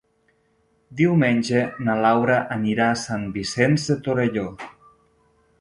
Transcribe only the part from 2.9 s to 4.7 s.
a Sant Vicenç de Torelló.